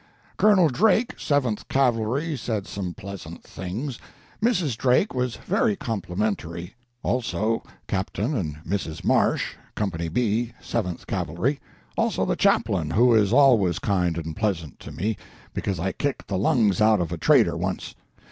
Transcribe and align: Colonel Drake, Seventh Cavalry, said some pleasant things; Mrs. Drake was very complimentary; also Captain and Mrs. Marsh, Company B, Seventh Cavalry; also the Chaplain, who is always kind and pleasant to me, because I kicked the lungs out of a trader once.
Colonel 0.35 0.67
Drake, 0.67 1.13
Seventh 1.19 1.67
Cavalry, 1.67 2.35
said 2.35 2.65
some 2.65 2.95
pleasant 2.95 3.43
things; 3.43 3.99
Mrs. 4.41 4.75
Drake 4.75 5.13
was 5.13 5.35
very 5.35 5.75
complimentary; 5.75 6.73
also 7.03 7.61
Captain 7.87 8.35
and 8.35 8.55
Mrs. 8.65 9.03
Marsh, 9.03 9.53
Company 9.75 10.09
B, 10.09 10.53
Seventh 10.59 11.05
Cavalry; 11.05 11.59
also 11.95 12.25
the 12.25 12.35
Chaplain, 12.35 12.89
who 12.89 13.13
is 13.13 13.31
always 13.31 13.77
kind 13.77 14.17
and 14.17 14.35
pleasant 14.35 14.79
to 14.79 14.91
me, 14.91 15.17
because 15.53 15.79
I 15.79 15.91
kicked 15.91 16.27
the 16.29 16.37
lungs 16.39 16.81
out 16.81 16.99
of 16.99 17.11
a 17.11 17.17
trader 17.19 17.55
once. 17.55 17.93